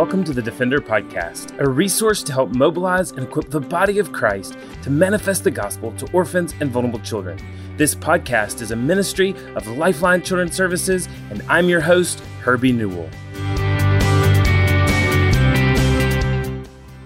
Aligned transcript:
welcome 0.00 0.24
to 0.24 0.32
the 0.32 0.40
Defender 0.40 0.80
Podcast, 0.80 1.60
a 1.60 1.68
resource 1.68 2.22
to 2.22 2.32
help 2.32 2.54
mobilize 2.54 3.10
and 3.10 3.24
equip 3.24 3.50
the 3.50 3.60
body 3.60 3.98
of 3.98 4.10
Christ 4.12 4.56
to 4.80 4.88
manifest 4.88 5.44
the 5.44 5.50
gospel 5.50 5.92
to 5.98 6.10
orphans 6.12 6.54
and 6.60 6.70
vulnerable 6.70 7.00
children. 7.00 7.38
This 7.76 7.94
podcast 7.94 8.62
is 8.62 8.70
a 8.70 8.76
ministry 8.76 9.34
of 9.56 9.66
Lifeline 9.66 10.22
Children's 10.22 10.56
Services, 10.56 11.06
and 11.28 11.42
I'm 11.50 11.68
your 11.68 11.82
host, 11.82 12.20
Herbie 12.40 12.72
Newell. 12.72 13.10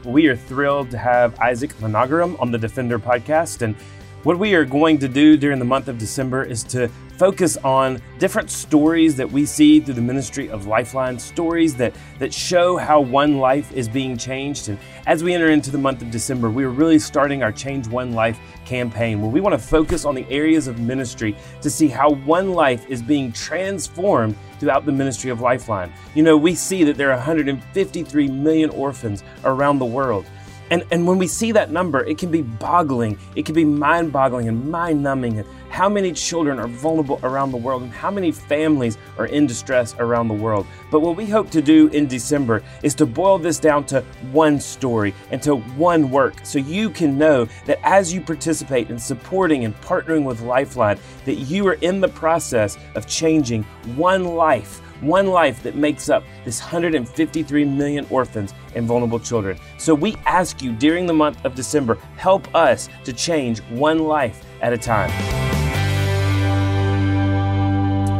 We 0.05 0.29
are 0.29 0.37
thrilled 0.37 0.93
to 0.93 0.99
have 0.99 1.37
Isaac 1.41 1.75
Manogarom 1.79 2.41
on 2.41 2.53
the 2.53 2.59
Defender 2.59 3.01
Podcast, 3.01 3.63
and 3.63 3.75
what 4.23 4.39
we 4.39 4.55
are 4.55 4.65
going 4.65 4.99
to 5.01 5.09
do 5.09 5.37
during 5.37 5.59
the 5.59 5.65
month 5.65 5.89
of 5.89 5.99
December 5.99 6.45
is 6.45 6.63
to 6.65 6.89
focus 7.19 7.57
on 7.59 8.01
different 8.19 8.51
stories 8.51 9.17
that 9.17 9.31
we 9.31 9.46
see 9.46 9.81
through 9.81 9.95
the 9.95 10.01
ministry 10.01 10.49
of 10.51 10.67
Lifeline, 10.67 11.19
stories 11.19 11.75
that, 11.77 11.95
that 12.18 12.32
show 12.32 12.77
how 12.77 13.00
one 13.00 13.39
life 13.39 13.73
is 13.73 13.89
being 13.89 14.17
changed. 14.17 14.68
And 14.68 14.79
as 15.07 15.23
we 15.23 15.35
enter 15.35 15.50
into 15.50 15.71
the 15.71 15.79
month 15.79 16.03
of 16.03 16.11
December, 16.11 16.50
we 16.50 16.64
are 16.64 16.71
really 16.71 16.99
starting 16.99 17.43
our 17.43 17.53
Change 17.53 17.89
One 17.89 18.13
Life 18.13 18.39
campaign 18.64 19.21
where 19.21 19.31
we 19.31 19.40
want 19.40 19.53
to 19.53 19.64
focus 19.64 20.04
on 20.04 20.14
the 20.14 20.27
areas 20.29 20.67
of 20.67 20.81
ministry 20.81 21.37
to 21.61 21.71
see 21.71 21.89
how 21.89 22.11
one 22.11 22.53
life 22.53 22.89
is 22.89 23.03
being 23.03 23.32
transformed 23.32 24.37
throughout 24.59 24.87
the 24.87 24.93
ministry 24.93 25.31
of 25.31 25.40
Lifeline. 25.40 25.93
You 26.15 26.23
know, 26.23 26.37
we 26.37 26.54
see 26.54 26.85
that 26.85 26.96
there 26.96 27.11
are 27.11 27.17
153 27.17 28.29
million 28.29 28.71
orphans 28.71 29.23
around 29.45 29.79
the 29.79 29.85
world. 29.85 30.26
And, 30.71 30.85
and 30.90 31.07
when 31.07 31.18
we 31.18 31.26
see 31.26 31.53
that 31.53 31.71
number, 31.71 32.05
it 32.05 32.19
can 32.19 32.31
be 32.31 32.42
boggling, 32.42 33.19
it 33.37 33.45
can 33.45 33.55
be 33.55 33.65
mind 33.65 34.12
boggling 34.12 34.48
and 34.48 34.70
mind 34.70 35.03
numbing. 35.03 35.45
How 35.75 35.89
many 35.89 36.12
children 36.12 36.61
are 36.61 36.69
vulnerable 36.69 37.19
around 37.25 37.51
the 37.51 37.56
world 37.56 37.83
and 37.83 37.91
how 37.91 38.09
many 38.09 38.31
families 38.31 38.97
are 39.19 39.27
in 39.27 39.45
distress 39.45 39.92
around 39.98 40.28
the 40.28 40.34
world? 40.34 40.69
But 40.89 41.01
what 41.01 41.17
we 41.17 41.27
hope 41.27 41.51
to 41.51 41.61
do 41.61 41.89
in 41.89 42.06
December 42.06 42.62
is 42.84 42.95
to 42.95 43.06
boil 43.06 43.39
this 43.39 43.59
down 43.59 43.84
to 43.87 44.03
one 44.31 44.61
story 44.61 45.13
and 45.33 45.43
to 45.43 45.57
one 45.57 46.13
work 46.13 46.35
so 46.45 46.61
you 46.61 46.91
can 46.91 47.19
know 47.19 47.48
that 47.67 47.81
as 47.83 48.15
you 48.15 48.21
participate 48.21 48.89
in 48.89 49.01
supporting 49.01 49.65
and 49.65 49.75
partnering 49.81 50.23
with 50.23 50.43
Lifeline, 50.43 50.97
that 51.25 51.39
you 51.39 51.67
are 51.67 51.75
in 51.81 52.01
the 52.01 52.07
process 52.07 52.79
of 52.95 53.09
changing 53.09 53.65
one 53.97 54.23
life 54.37 54.81
one 55.01 55.27
life 55.27 55.63
that 55.65 55.75
makes 55.75 56.09
up 56.09 56.23
this 56.45 56.61
153 56.61 57.65
million 57.65 58.07
orphans 58.11 58.55
and 58.75 58.87
vulnerable 58.87 59.19
children. 59.19 59.59
So 59.77 59.93
we 59.93 60.15
ask 60.25 60.63
you 60.63 60.73
during 60.73 61.05
the 61.05 61.13
month 61.13 61.45
of 61.45 61.57
December, 61.57 61.97
help 62.17 62.55
us 62.55 62.89
to 63.03 63.13
change 63.13 63.59
one 63.70 63.98
life 63.98 64.43
at 64.63 64.73
a 64.73 64.79
time. 64.79 65.11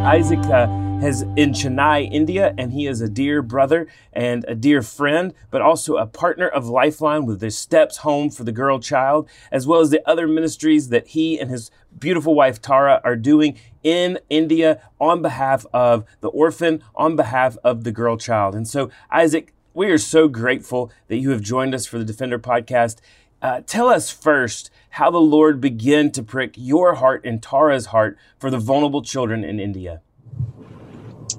Isaac 0.05 0.41
uh, 0.41 0.67
has 1.01 1.23
in 1.23 1.53
Chennai, 1.53 2.13
India, 2.13 2.55
and 2.59 2.75
he 2.75 2.87
is 2.87 3.01
a 3.01 3.09
dear 3.09 3.41
brother 3.41 3.87
and 4.13 4.45
a 4.47 4.55
dear 4.55 4.83
friend, 4.83 5.33
but 5.51 5.63
also 5.63 5.97
a 5.97 6.07
partner 6.07 6.47
of 6.47 6.69
Lifeline 6.69 7.25
with 7.25 7.41
the 7.41 7.51
Steps 7.51 7.97
Home 7.99 8.29
for 8.29 8.45
the 8.45 8.53
Girl 8.53 8.79
Child, 8.79 9.31
as 9.51 9.67
well 9.67 9.81
as 9.81 9.89
the 9.89 10.07
other 10.07 10.29
ministries 10.29 10.91
that 10.91 11.09
he 11.09 11.41
and 11.41 11.51
his 11.51 11.71
beautiful 11.99 12.35
wife 12.35 12.61
Tara 12.61 13.01
are 13.03 13.17
doing 13.17 13.59
in 13.83 14.19
India 14.29 14.83
on 15.01 15.23
behalf 15.23 15.65
of 15.73 16.05
the 16.21 16.29
orphan, 16.29 16.83
on 16.95 17.17
behalf 17.17 17.57
of 17.65 17.85
the 17.85 17.91
girl 17.91 18.19
child. 18.19 18.55
And 18.55 18.69
so, 18.69 18.91
Isaac, 19.11 19.55
we 19.73 19.87
are 19.87 19.99
so 19.99 20.29
grateful 20.29 20.93
that 21.09 21.17
you 21.17 21.31
have 21.31 21.41
joined 21.41 21.75
us 21.75 21.87
for 21.87 21.97
the 21.97 22.05
Defender 22.05 22.39
podcast. 22.39 22.99
Uh, 23.45 23.61
tell 23.67 23.91
us 23.91 24.11
first 24.11 24.71
how 24.89 25.11
the 25.11 25.21
Lord 25.21 25.61
began 25.61 26.11
to 26.13 26.23
prick 26.23 26.55
your 26.57 26.95
heart 26.95 27.27
and 27.27 27.43
Tara's 27.43 27.85
heart 27.85 28.17
for 28.39 28.49
the 28.49 28.57
vulnerable 28.57 29.03
children 29.03 29.45
in 29.45 29.61
India. 29.61 30.01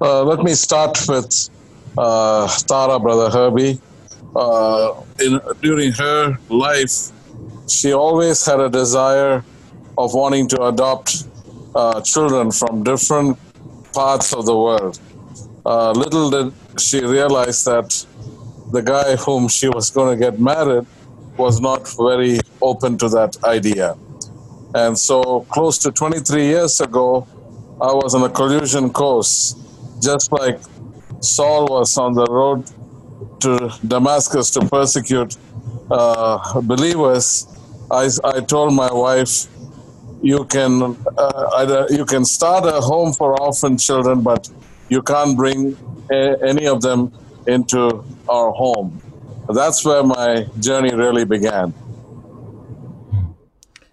Uh, 0.00 0.22
let 0.22 0.38
me 0.44 0.54
start 0.54 0.96
with 1.08 1.50
uh, 1.98 2.46
Tara, 2.68 3.00
brother 3.00 3.28
Herbie. 3.28 3.80
Uh, 4.36 5.02
in, 5.18 5.40
during 5.60 5.90
her 5.94 6.38
life, 6.48 7.10
she 7.66 7.92
always 7.92 8.46
had 8.46 8.60
a 8.60 8.68
desire 8.68 9.42
of 9.98 10.14
wanting 10.14 10.46
to 10.50 10.62
adopt 10.62 11.26
uh, 11.74 12.00
children 12.02 12.52
from 12.52 12.84
different 12.84 13.36
parts 13.92 14.32
of 14.32 14.46
the 14.46 14.56
world. 14.56 15.00
Uh, 15.64 15.90
little 15.90 16.30
did 16.30 16.52
she 16.78 17.04
realize 17.04 17.64
that 17.64 18.06
the 18.70 18.80
guy 18.80 19.16
whom 19.16 19.48
she 19.48 19.68
was 19.68 19.90
going 19.90 20.16
to 20.16 20.24
get 20.24 20.38
married 20.38 20.86
was 21.38 21.60
not 21.60 21.88
very 21.96 22.40
open 22.62 22.98
to 22.98 23.08
that 23.10 23.36
idea. 23.44 23.96
And 24.74 24.98
so, 24.98 25.46
close 25.50 25.78
to 25.78 25.92
23 25.92 26.44
years 26.44 26.80
ago, 26.80 27.26
I 27.80 27.92
was 27.92 28.14
on 28.14 28.22
a 28.22 28.28
collusion 28.28 28.90
course, 28.90 29.54
just 30.02 30.32
like 30.32 30.58
Saul 31.20 31.66
was 31.66 31.96
on 31.98 32.14
the 32.14 32.26
road 32.26 32.64
to 33.40 33.72
Damascus 33.86 34.50
to 34.50 34.60
persecute 34.60 35.36
uh, 35.90 36.60
believers. 36.60 37.46
I, 37.90 38.08
I 38.24 38.40
told 38.40 38.74
my 38.74 38.92
wife, 38.92 39.46
you 40.22 40.44
can 40.46 40.96
uh, 41.18 41.86
you 41.90 42.04
can 42.04 42.24
start 42.24 42.64
a 42.64 42.80
home 42.80 43.12
for 43.12 43.40
orphan 43.40 43.78
children, 43.78 44.22
but 44.22 44.48
you 44.88 45.02
can't 45.02 45.36
bring 45.36 45.76
a, 46.10 46.36
any 46.42 46.66
of 46.66 46.80
them 46.82 47.12
into 47.46 48.04
our 48.28 48.50
home. 48.50 48.95
That's 49.48 49.84
where 49.84 50.02
my 50.02 50.46
journey 50.58 50.94
really 50.94 51.24
began. 51.24 51.72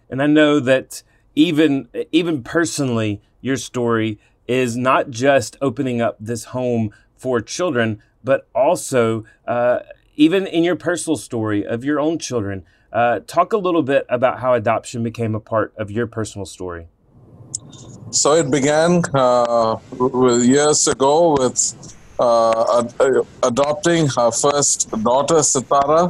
And 0.09 0.21
I 0.21 0.27
know 0.27 0.59
that 0.59 1.03
even 1.35 1.89
even 2.11 2.43
personally, 2.43 3.21
your 3.41 3.57
story 3.57 4.19
is 4.47 4.75
not 4.75 5.09
just 5.09 5.57
opening 5.61 6.01
up 6.01 6.17
this 6.19 6.45
home 6.45 6.91
for 7.15 7.41
children, 7.41 8.01
but 8.23 8.47
also 8.53 9.25
uh, 9.47 9.79
even 10.15 10.45
in 10.45 10.63
your 10.63 10.75
personal 10.75 11.17
story 11.17 11.65
of 11.65 11.83
your 11.83 11.99
own 11.99 12.19
children. 12.19 12.65
Uh, 12.91 13.19
talk 13.25 13.53
a 13.53 13.57
little 13.57 13.81
bit 13.81 14.05
about 14.07 14.39
how 14.39 14.53
adoption 14.53 15.01
became 15.01 15.33
a 15.33 15.39
part 15.39 15.73
of 15.77 15.89
your 15.89 16.05
personal 16.05 16.45
story. 16.45 16.87
So 18.11 18.33
it 18.33 18.51
began 18.51 19.01
uh, 19.15 19.77
years 20.43 20.87
ago 20.87 21.35
with 21.39 21.95
uh, 22.23 22.83
ad- 23.01 23.27
adopting 23.43 24.07
her 24.17 24.31
first 24.31 24.89
daughter, 25.09 25.39
Sitara. 25.51 26.03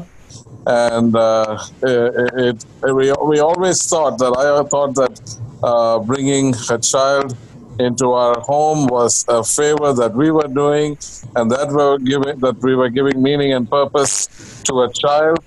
And 0.65 1.15
uh, 1.15 1.57
it, 1.81 2.31
it, 2.47 2.65
we, 2.97 3.13
we 3.31 3.39
always 3.39 3.79
thought 3.91 4.17
that 4.19 4.33
I 4.37 4.63
thought 4.73 4.93
that 5.01 5.15
uh, 5.63 5.99
bringing 5.99 6.53
a 6.69 6.79
child 6.79 7.37
into 7.79 8.11
our 8.11 8.39
home 8.41 8.87
was 8.87 9.25
a 9.27 9.43
favor 9.43 9.93
that 9.93 10.13
we 10.15 10.31
were 10.31 10.47
doing, 10.63 10.97
and 11.35 11.51
that 11.51 11.67
we 11.69 11.75
were 11.89 11.99
giving 11.99 12.39
that 12.45 12.57
we 12.61 12.75
were 12.75 12.89
giving 12.89 13.21
meaning 13.21 13.51
and 13.53 13.69
purpose 13.69 14.29
to 14.67 14.73
a 14.83 14.89
child 14.93 15.37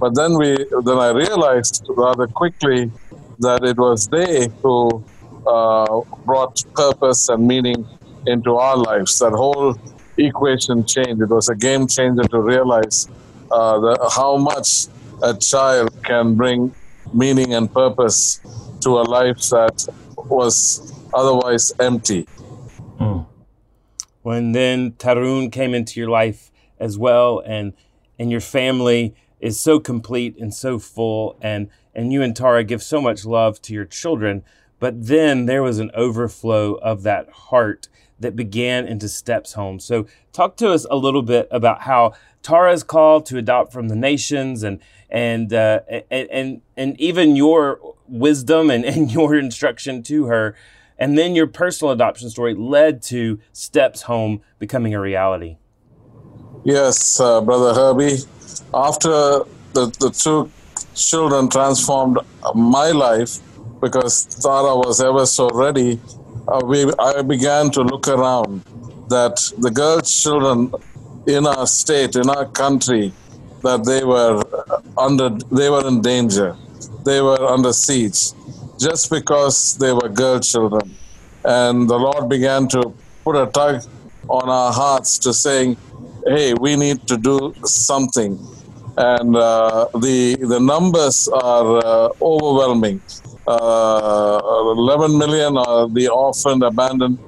but 0.00 0.14
then 0.16 0.36
we, 0.38 0.56
then 0.84 0.98
I 0.98 1.10
realized 1.10 1.84
rather 1.96 2.26
quickly 2.26 2.92
that 3.40 3.64
it 3.64 3.76
was 3.78 4.08
they 4.08 4.48
who 4.62 5.04
uh, 5.46 6.00
brought 6.24 6.56
purpose 6.74 7.28
and 7.28 7.46
meaning 7.46 7.86
into 8.26 8.56
our 8.56 8.76
lives. 8.78 9.18
That 9.18 9.32
whole 9.32 9.76
equation 10.26 10.84
changed. 10.84 11.22
It 11.22 11.28
was 11.28 11.48
a 11.48 11.54
game 11.54 11.86
changer 11.86 12.24
to 12.24 12.40
realize 12.40 13.08
uh, 13.50 13.78
the, 13.80 14.10
how 14.14 14.36
much 14.36 14.86
a 15.22 15.34
child 15.34 16.02
can 16.02 16.34
bring 16.34 16.74
meaning 17.12 17.54
and 17.54 17.72
purpose 17.72 18.40
to 18.80 18.98
a 18.98 19.02
life 19.02 19.40
that 19.50 19.88
was 20.16 20.92
otherwise 21.12 21.72
empty. 21.80 22.26
Mm. 22.98 23.26
When 24.22 24.52
then 24.52 24.92
Tarun 24.92 25.50
came 25.50 25.74
into 25.74 25.98
your 25.98 26.10
life 26.10 26.50
as 26.78 26.96
well, 26.96 27.42
and 27.44 27.72
and 28.18 28.30
your 28.30 28.40
family 28.40 29.14
is 29.40 29.58
so 29.58 29.80
complete 29.80 30.36
and 30.38 30.52
so 30.52 30.78
full 30.78 31.36
and 31.40 31.68
and 31.94 32.12
you 32.12 32.22
and 32.22 32.36
Tara 32.36 32.62
give 32.62 32.82
so 32.82 33.00
much 33.00 33.24
love 33.24 33.60
to 33.62 33.72
your 33.72 33.86
children 33.86 34.44
but 34.78 35.06
then 35.06 35.46
there 35.46 35.62
was 35.62 35.78
an 35.78 35.90
overflow 35.94 36.74
of 36.74 37.02
that 37.02 37.28
heart 37.30 37.88
that 38.20 38.36
began 38.36 38.86
into 38.86 39.08
steps 39.08 39.54
home. 39.54 39.80
So 39.80 40.06
talk 40.32 40.56
to 40.58 40.70
us 40.70 40.86
a 40.90 40.96
little 40.96 41.22
bit 41.22 41.48
about 41.50 41.82
how 41.82 42.12
Tara's 42.42 42.82
call 42.82 43.20
to 43.22 43.38
adopt 43.38 43.72
from 43.72 43.88
the 43.88 43.96
nations 43.96 44.62
and 44.62 44.80
and 45.08 45.52
uh, 45.52 45.80
and, 46.10 46.62
and 46.76 47.00
even 47.00 47.34
your 47.34 47.80
wisdom 48.06 48.70
and, 48.70 48.84
and 48.84 49.10
your 49.12 49.34
instruction 49.36 50.02
to 50.04 50.26
her 50.26 50.54
and 50.98 51.16
then 51.16 51.34
your 51.34 51.46
personal 51.46 51.92
adoption 51.92 52.28
story 52.28 52.54
led 52.54 53.02
to 53.02 53.40
steps 53.52 54.02
home 54.02 54.42
becoming 54.58 54.94
a 54.94 55.00
reality. 55.00 55.56
Yes 56.62 57.18
uh, 57.18 57.40
brother 57.40 57.74
herbie. 57.74 58.18
After 58.74 59.08
the, 59.72 59.86
the 59.98 60.10
two 60.10 60.50
children 60.94 61.48
transformed 61.48 62.18
my 62.54 62.90
life 62.90 63.38
because 63.80 64.26
Tara 64.26 64.76
was 64.76 65.00
ever 65.00 65.24
so 65.24 65.48
ready, 65.50 65.98
uh, 66.50 66.60
we, 66.64 66.90
I 66.98 67.22
began 67.22 67.70
to 67.72 67.82
look 67.82 68.08
around 68.08 68.62
that 69.08 69.36
the 69.58 69.70
girls' 69.70 70.12
children 70.22 70.70
in 71.26 71.46
our 71.46 71.66
state, 71.66 72.16
in 72.16 72.28
our 72.28 72.46
country, 72.46 73.12
that 73.62 73.84
they 73.84 74.04
were 74.04 74.42
under, 74.96 75.30
they 75.52 75.70
were 75.70 75.86
in 75.86 76.00
danger, 76.00 76.56
they 77.04 77.20
were 77.20 77.44
under 77.46 77.72
siege, 77.72 78.32
just 78.78 79.10
because 79.10 79.76
they 79.78 79.92
were 79.92 80.08
girl 80.08 80.40
children. 80.40 80.96
And 81.44 81.88
the 81.88 81.96
Lord 81.96 82.28
began 82.28 82.68
to 82.68 82.94
put 83.24 83.36
a 83.36 83.46
tug 83.46 83.82
on 84.28 84.48
our 84.48 84.72
hearts 84.72 85.18
to 85.20 85.32
saying, 85.32 85.76
hey, 86.26 86.54
we 86.54 86.76
need 86.76 87.06
to 87.08 87.16
do 87.16 87.54
something. 87.64 88.38
And 88.96 89.36
uh, 89.36 89.86
the, 89.94 90.36
the 90.40 90.60
numbers 90.60 91.28
are 91.28 91.78
uh, 91.84 92.08
overwhelming. 92.20 93.02
Uh, 93.50 94.72
11 94.76 95.18
million 95.18 95.56
are 95.56 95.88
the 95.88 96.06
orphaned, 96.06 96.62
abandoned 96.62 97.18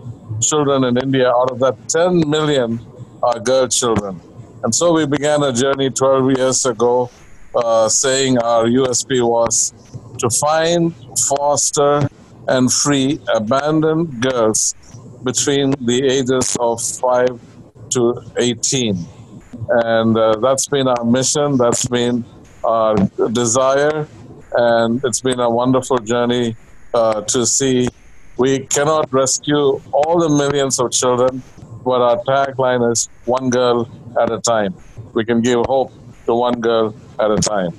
children 0.41 0.85
in 0.85 0.97
India. 0.97 1.29
Out 1.29 1.51
of 1.51 1.59
that, 1.59 1.77
10 1.89 2.31
million 2.31 2.79
are 3.25 3.41
girl 3.41 3.67
children. 3.67 4.21
And 4.63 4.73
so 4.73 4.93
we 4.93 5.05
began 5.05 5.43
a 5.43 5.53
journey 5.53 5.91
12 5.91 6.37
years 6.39 6.65
ago, 6.65 7.11
uh, 7.57 7.89
saying 7.89 8.39
our 8.39 8.67
USP 8.67 9.21
was 9.27 9.75
to 10.19 10.31
find, 10.31 10.95
foster, 11.29 12.09
and 12.47 12.73
free 12.73 13.19
abandoned 13.35 14.23
girls 14.23 14.77
between 15.25 15.73
the 15.81 16.05
ages 16.07 16.57
of 16.61 16.81
5 16.81 17.41
to 17.91 18.23
18. 18.39 18.97
And 19.69 20.17
uh, 20.17 20.37
that's 20.37 20.69
been 20.69 20.87
our 20.87 21.05
mission, 21.05 21.57
that's 21.57 21.87
been 21.87 22.25
our 22.63 22.95
desire, 23.33 24.07
and 24.55 25.01
it's 25.05 25.21
been 25.21 25.41
a 25.41 25.51
wonderful 25.51 25.99
journey 25.99 26.57
uh, 26.95 27.23
to 27.23 27.47
see. 27.47 27.89
We 28.37 28.61
cannot 28.61 29.13
rescue 29.13 29.81
all 29.93 30.19
the 30.19 30.29
millions 30.29 30.79
of 30.79 30.91
children, 30.91 31.43
but 31.85 32.01
our 32.01 32.17
tagline 32.25 32.91
is 32.91 33.09
one 33.25 33.51
girl 33.51 33.89
at 34.21 34.31
a 34.31 34.41
time. 34.41 34.75
We 35.13 35.25
can 35.25 35.41
give 35.41 35.65
hope 35.67 35.93
to 36.27 36.35
one 36.35 36.61
girl 36.61 36.95
at 37.19 37.31
a 37.31 37.37
time. 37.37 37.73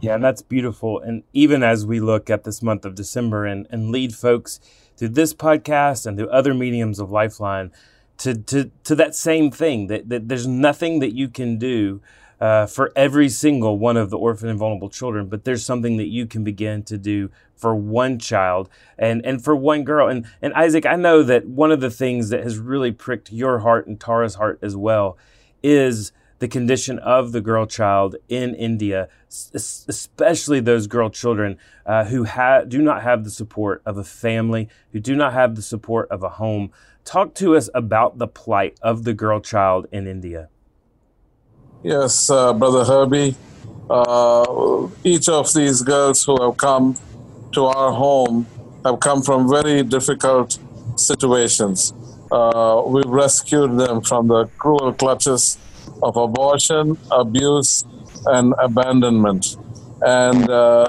Yeah, 0.00 0.14
and 0.14 0.22
that's 0.22 0.42
beautiful. 0.42 1.00
And 1.00 1.24
even 1.32 1.62
as 1.62 1.84
we 1.84 1.98
look 1.98 2.30
at 2.30 2.44
this 2.44 2.62
month 2.62 2.84
of 2.84 2.94
December 2.94 3.46
and, 3.46 3.66
and 3.70 3.90
lead 3.90 4.14
folks 4.14 4.60
through 4.96 5.10
this 5.10 5.34
podcast 5.34 6.06
and 6.06 6.16
through 6.16 6.28
other 6.28 6.54
mediums 6.54 6.98
of 7.00 7.10
Lifeline 7.10 7.72
to, 8.18 8.34
to, 8.34 8.70
to 8.84 8.94
that 8.94 9.14
same 9.14 9.50
thing, 9.50 9.88
that, 9.88 10.08
that 10.08 10.28
there's 10.28 10.46
nothing 10.46 11.00
that 11.00 11.14
you 11.14 11.28
can 11.28 11.58
do 11.58 12.00
uh, 12.40 12.66
for 12.66 12.92
every 12.94 13.28
single 13.28 13.78
one 13.78 13.96
of 13.96 14.10
the 14.10 14.18
orphan 14.18 14.48
and 14.48 14.58
vulnerable 14.58 14.88
children, 14.88 15.26
but 15.26 15.44
there's 15.44 15.64
something 15.64 15.96
that 15.96 16.06
you 16.06 16.26
can 16.26 16.44
begin 16.44 16.82
to 16.84 16.96
do 16.96 17.30
for 17.56 17.74
one 17.74 18.18
child 18.18 18.68
and, 18.96 19.24
and 19.26 19.42
for 19.42 19.56
one 19.56 19.84
girl. 19.84 20.08
And, 20.08 20.26
and 20.40 20.54
Isaac, 20.54 20.86
I 20.86 20.96
know 20.96 21.22
that 21.24 21.46
one 21.46 21.72
of 21.72 21.80
the 21.80 21.90
things 21.90 22.28
that 22.30 22.44
has 22.44 22.58
really 22.58 22.92
pricked 22.92 23.32
your 23.32 23.60
heart 23.60 23.86
and 23.86 24.00
Tara's 24.00 24.36
heart 24.36 24.58
as 24.62 24.76
well 24.76 25.18
is 25.62 26.12
the 26.38 26.48
condition 26.48 27.00
of 27.00 27.32
the 27.32 27.40
girl 27.40 27.66
child 27.66 28.14
in 28.28 28.54
India, 28.54 29.08
especially 29.28 30.60
those 30.60 30.86
girl 30.86 31.10
children 31.10 31.58
uh, 31.84 32.04
who 32.04 32.24
ha- 32.24 32.62
do 32.62 32.80
not 32.80 33.02
have 33.02 33.24
the 33.24 33.30
support 33.30 33.82
of 33.84 33.98
a 33.98 34.04
family, 34.04 34.68
who 34.92 35.00
do 35.00 35.16
not 35.16 35.32
have 35.32 35.56
the 35.56 35.62
support 35.62 36.08
of 36.10 36.22
a 36.22 36.28
home. 36.28 36.70
Talk 37.04 37.34
to 37.34 37.56
us 37.56 37.68
about 37.74 38.18
the 38.18 38.28
plight 38.28 38.78
of 38.82 39.02
the 39.02 39.14
girl 39.14 39.40
child 39.40 39.86
in 39.90 40.06
India. 40.06 40.48
Yes, 41.82 42.28
uh, 42.28 42.52
Brother 42.52 42.84
Herbie. 42.84 43.36
Uh, 43.88 44.88
each 45.04 45.28
of 45.28 45.52
these 45.54 45.80
girls 45.82 46.24
who 46.24 46.40
have 46.42 46.56
come 46.56 46.96
to 47.52 47.64
our 47.66 47.92
home 47.92 48.46
have 48.84 49.00
come 49.00 49.22
from 49.22 49.48
very 49.48 49.82
difficult 49.84 50.58
situations. 50.96 51.94
Uh, 52.32 52.82
we've 52.84 53.06
rescued 53.06 53.78
them 53.78 54.02
from 54.02 54.28
the 54.28 54.46
cruel 54.58 54.92
clutches 54.92 55.56
of 56.02 56.16
abortion, 56.16 56.98
abuse, 57.12 57.84
and 58.26 58.54
abandonment. 58.60 59.56
And 60.02 60.50
uh, 60.50 60.84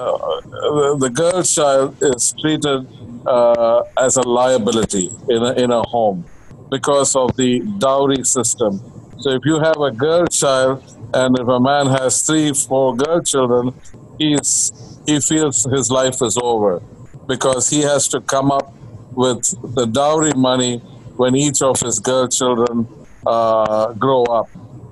the 0.98 1.10
girl 1.14 1.44
child 1.44 1.98
is 2.02 2.34
treated 2.42 2.88
uh, 3.28 3.84
as 3.98 4.18
a 4.18 4.22
liability 4.22 5.12
in 5.30 5.44
a, 5.44 5.54
in 5.54 5.72
a 5.72 5.82
home 5.88 6.26
because 6.72 7.16
of 7.16 7.36
the 7.38 7.62
dowry 7.78 8.24
system. 8.24 8.82
So 9.20 9.32
if 9.32 9.42
you 9.46 9.60
have 9.60 9.82
a 9.82 9.92
girl 9.92 10.28
child 10.28 10.82
and 11.14 11.38
if 11.38 11.48
a 11.48 11.60
man 11.60 11.88
has 11.88 12.22
three, 12.22 12.54
four 12.54 12.96
girl 12.96 13.22
children, 13.22 13.74
he's, 14.18 14.72
he 15.06 15.20
feels 15.20 15.66
his 15.66 15.92
life 15.92 16.22
is 16.22 16.38
over 16.42 16.82
because 17.28 17.70
he 17.70 17.82
has 17.82 18.08
to 18.10 18.22
come 18.22 18.50
up 18.50 18.74
with 19.12 19.44
the 19.76 19.86
dowry 19.86 20.34
money 20.34 20.78
when 21.18 21.36
each 21.36 21.62
of 21.62 21.82
his 21.82 22.00
girl 22.00 22.28
children 22.30 22.88
uh, 23.28 23.92
grow 23.94 24.24
up. 24.24 24.48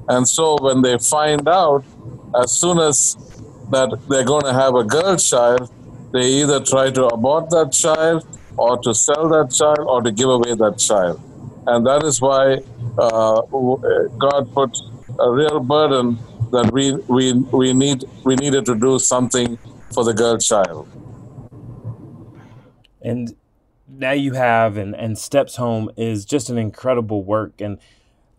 And 0.09 0.27
so 0.27 0.57
when 0.61 0.81
they 0.81 0.97
find 0.97 1.47
out, 1.47 1.85
as 2.41 2.51
soon 2.51 2.79
as 2.79 3.15
that 3.71 3.97
they're 4.09 4.25
going 4.25 4.43
to 4.43 4.53
have 4.53 4.75
a 4.75 4.83
girl 4.83 5.15
child, 5.15 5.71
they 6.11 6.41
either 6.41 6.59
try 6.59 6.89
to 6.91 7.05
abort 7.07 7.49
that 7.51 7.71
child 7.71 8.27
or 8.57 8.77
to 8.79 8.93
sell 8.93 9.29
that 9.29 9.51
child 9.51 9.87
or 9.87 10.01
to 10.01 10.11
give 10.11 10.29
away 10.29 10.53
that 10.55 10.77
child. 10.77 11.21
And 11.65 11.85
that 11.85 12.03
is 12.03 12.21
why 12.21 12.59
uh, 12.97 13.41
God 14.17 14.53
put 14.53 14.77
a 15.19 15.31
real 15.31 15.59
burden 15.59 16.17
that 16.51 16.71
we, 16.71 16.93
we, 17.07 17.33
we, 17.33 17.73
need, 17.73 18.03
we 18.23 18.35
needed 18.35 18.65
to 18.65 18.75
do 18.75 18.99
something 18.99 19.57
for 19.93 20.03
the 20.03 20.13
girl 20.13 20.37
child. 20.37 20.87
And 23.01 23.35
now 23.87 24.11
you 24.11 24.33
have, 24.33 24.77
and, 24.77 24.95
and 24.95 25.17
Steps 25.17 25.55
Home 25.57 25.89
is 25.97 26.25
just 26.25 26.49
an 26.49 26.57
incredible 26.57 27.23
work. 27.23 27.61
And 27.61 27.77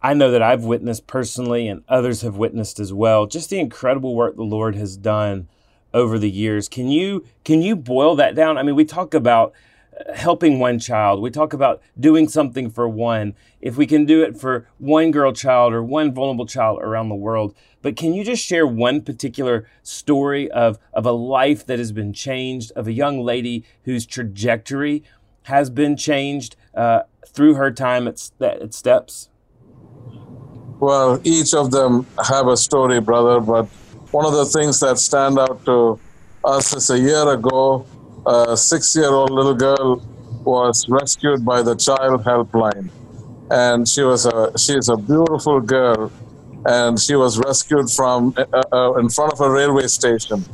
I 0.03 0.15
know 0.15 0.31
that 0.31 0.43
I've 0.43 0.65
witnessed 0.65 1.07
personally, 1.07 1.69
and 1.69 1.83
others 1.89 2.23
have 2.23 2.37
witnessed 2.37 2.79
as 2.79 2.93
well, 2.93 3.27
just 3.27 3.51
the 3.51 3.59
incredible 3.59 4.15
work 4.15 4.37
the 4.37 4.43
Lord 4.43 4.77
has 4.77 4.97
done 4.97 5.49
over 5.93 6.19
the 6.19 6.31
years. 6.31 6.69
Can 6.69 6.89
you 6.89 7.25
can 7.45 7.63
you 7.63 7.75
boil 7.75 8.15
that 8.17 8.35
down? 8.35 8.59
I 8.59 8.63
mean, 8.63 8.77
we 8.77 8.85
talk 8.85 9.15
about 9.15 9.53
uh, 9.53 9.55
helping 10.15 10.59
one 10.59 10.79
child. 10.79 11.21
We 11.21 11.31
talk 11.31 11.53
about 11.53 11.81
doing 11.99 12.29
something 12.29 12.71
for 12.71 12.89
one. 12.89 13.35
If 13.61 13.77
we 13.77 13.87
can 13.87 14.05
do 14.05 14.23
it 14.23 14.39
for 14.39 14.69
one 14.79 15.11
girl 15.11 15.33
child 15.33 15.73
or 15.73 15.83
one 15.83 16.13
vulnerable 16.15 16.47
child 16.47 16.81
around 16.81 17.09
the 17.09 17.15
world, 17.15 17.55
but 17.83 17.97
can 17.97 18.15
you 18.15 18.25
just 18.25 18.45
share 18.45 18.67
one 18.67 19.03
particular 19.03 19.69
story 19.83 20.51
of 20.51 20.79
of 20.93 21.07
a 21.07 21.13
life 21.13 21.65
that 21.67 21.79
has 21.79 21.93
been 21.93 22.13
changed, 22.13 22.73
of 22.77 22.87
a 22.87 22.93
young 22.93 23.21
lady 23.21 23.65
whose 23.85 24.07
trajectory 24.07 25.03
has 25.45 25.71
been 25.71 25.97
changed 25.97 26.57
uh, 26.75 27.03
through 27.27 27.55
her 27.55 27.71
time 27.71 28.07
at, 28.07 28.31
at 28.41 28.75
Steps? 28.75 29.31
Well, 30.81 31.21
each 31.25 31.55
of 31.55 31.71
them 31.71 32.07
have 32.25 32.47
a 32.47 32.57
story, 32.57 33.01
brother, 33.01 33.41
but 33.41 33.67
one 34.13 34.25
of 34.25 34.33
the 34.33 34.45
things 34.45 34.79
that 34.81 34.99
stand 34.99 35.39
out 35.39 35.65
to 35.65 35.99
us 36.45 36.75
is 36.75 36.91
a 36.91 36.99
year 36.99 37.29
ago, 37.31 37.85
a 38.29 38.57
six 38.57 38.95
year 38.95 39.13
old 39.13 39.31
little 39.31 39.55
girl 39.55 40.03
was 40.45 40.87
rescued 40.89 41.45
by 41.45 41.63
the 41.63 41.75
child 41.75 42.25
helpline. 42.25 42.91
And 43.51 43.89
she 43.89 44.03
was 44.03 44.27
a 44.27 44.53
she 44.59 44.75
is 44.75 44.89
a 44.91 44.97
beautiful 44.97 45.61
girl, 45.61 46.13
and 46.67 47.01
she 47.01 47.15
was 47.15 47.39
rescued 47.39 47.91
from 47.91 48.35
uh, 48.37 48.63
uh, 48.73 49.01
in 49.01 49.09
front 49.09 49.33
of 49.33 49.41
a 49.41 49.51
railway 49.51 49.87
station. 49.87 50.45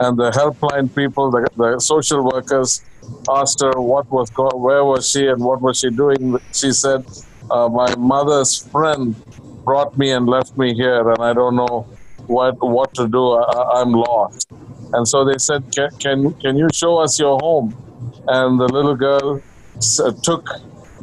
And 0.00 0.18
the 0.18 0.30
helpline 0.30 0.92
people, 0.94 1.30
the, 1.30 1.46
the 1.56 1.78
social 1.78 2.24
workers, 2.24 2.82
asked 3.30 3.60
her 3.60 3.80
what 3.80 4.10
was 4.10 4.30
where 4.36 4.84
was 4.84 5.08
she 5.08 5.26
and 5.26 5.44
what 5.44 5.60
was 5.60 5.78
she 5.78 5.90
doing. 5.90 6.38
She 6.52 6.72
said, 6.72 7.04
uh, 7.50 7.68
"My 7.68 7.94
mother's 7.94 8.58
friend 8.72 9.14
brought 9.64 9.96
me 9.96 10.10
and 10.10 10.26
left 10.26 10.56
me 10.58 10.74
here, 10.74 11.08
and 11.08 11.22
I 11.22 11.32
don't 11.32 11.54
know 11.54 11.86
what 12.26 12.54
what 12.60 12.94
to 12.94 13.06
do. 13.06 13.24
I, 13.32 13.82
am 13.82 13.92
lost. 13.92 14.50
And 14.92 15.06
so 15.06 15.24
they 15.24 15.38
said, 15.38 15.64
can, 15.74 15.90
can, 15.98 16.32
can 16.34 16.56
you 16.56 16.68
show 16.72 16.98
us 16.98 17.18
your 17.18 17.38
home? 17.38 17.74
And 18.26 18.60
the 18.60 18.66
little 18.66 18.96
girl 18.96 19.40
took 20.22 20.48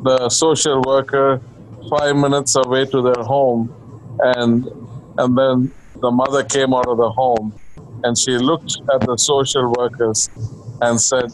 the 0.03 0.29
social 0.29 0.82
worker 0.82 1.41
five 1.89 2.15
minutes 2.15 2.56
away 2.56 2.86
to 2.86 3.01
their 3.01 3.24
home, 3.24 3.74
and 4.20 4.65
and 5.17 5.38
then 5.38 5.72
the 6.00 6.12
mother 6.12 6.44
came 6.44 6.74
out 6.74 6.88
of 6.88 6.98
the 6.98 7.10
home, 7.10 7.53
and 8.03 8.17
she 8.17 8.38
looked 8.38 8.77
at 8.94 9.01
the 9.01 9.17
social 9.17 9.74
workers 9.77 10.29
and 10.82 11.00
said, 11.00 11.32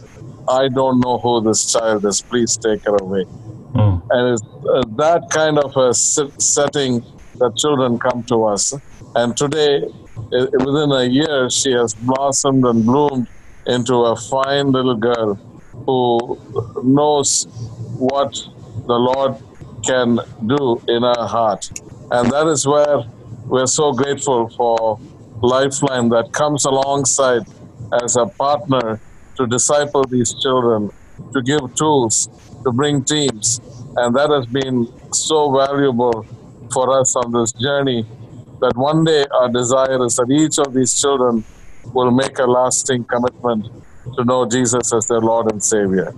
"I 0.48 0.70
don't 0.70 1.00
know 1.02 1.18
who 1.18 1.42
this 1.42 1.72
child 1.72 2.06
is. 2.06 2.22
Please 2.22 2.58
take 2.58 2.84
her 2.86 2.96
away." 2.96 3.26
Mm. 3.74 4.02
And 4.12 4.34
it's 4.34 4.44
uh, 4.44 4.84
that 4.98 5.30
kind 5.30 5.58
of 5.58 5.76
a 5.76 5.94
setting 5.94 7.04
that 7.40 7.58
children 7.58 8.00
come 8.00 8.24
to 8.24 8.46
us. 8.46 8.74
And 9.16 9.36
today, 9.36 9.84
within 10.16 10.92
a 10.92 11.04
year, 11.04 11.50
she 11.50 11.72
has 11.72 11.94
blossomed 11.94 12.66
and 12.66 12.86
bloomed 12.86 13.28
into 13.68 13.96
a 13.96 14.16
fine 14.16 14.72
little 14.72 14.96
girl 14.96 15.36
who 15.86 16.40
knows 16.84 17.46
what 17.98 18.34
the 18.88 18.96
Lord 18.96 19.36
can 19.86 20.20
do 20.46 20.82
in 20.88 21.04
her 21.04 21.26
heart. 21.28 21.70
And 22.12 22.32
that 22.32 22.48
is 22.48 22.66
where 22.68 23.04
we're 23.46 23.68
so 23.68 23.92
grateful 23.94 24.50
for 24.50 25.00
Lifeline 25.42 26.10
that 26.10 26.32
comes 26.32 26.66
alongside 26.66 27.42
as 28.02 28.16
a 28.16 28.26
partner 28.26 29.00
to 29.36 29.48
disciple 29.48 30.04
these 30.06 30.34
children, 30.42 30.90
to 31.34 31.42
give 31.42 31.76
tools, 31.76 32.30
to 32.64 32.72
bring 32.72 33.04
teams. 33.04 33.60
And 33.98 34.16
that 34.16 34.30
has 34.30 34.46
been 34.46 34.88
so 35.14 35.52
valuable 35.52 36.26
for 36.72 37.00
us 37.00 37.16
on 37.16 37.32
this 37.32 37.52
journey 37.52 38.08
that 38.64 38.78
one 38.78 39.04
day 39.04 39.26
our 39.32 39.50
desire 39.50 40.04
is 40.06 40.16
that 40.16 40.32
each 40.32 40.58
of 40.58 40.74
these 40.74 41.00
children 41.00 41.44
will 41.94 42.12
make 42.12 42.40
a 42.40 42.46
lasting 42.46 43.04
commitment 43.04 43.66
to 44.16 44.24
know 44.24 44.48
Jesus 44.48 44.94
as 44.94 45.08
their 45.08 45.20
Lord 45.20 45.52
and 45.52 45.62
Savior. 45.62 46.16